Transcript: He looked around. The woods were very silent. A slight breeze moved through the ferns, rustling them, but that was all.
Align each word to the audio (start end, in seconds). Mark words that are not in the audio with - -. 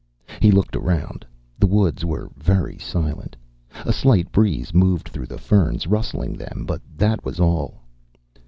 He 0.41 0.49
looked 0.49 0.75
around. 0.75 1.23
The 1.59 1.67
woods 1.67 2.03
were 2.03 2.31
very 2.35 2.79
silent. 2.79 3.35
A 3.85 3.93
slight 3.93 4.31
breeze 4.31 4.73
moved 4.73 5.07
through 5.09 5.27
the 5.27 5.37
ferns, 5.37 5.85
rustling 5.85 6.33
them, 6.33 6.63
but 6.67 6.81
that 6.97 7.23
was 7.23 7.39
all. 7.39 7.83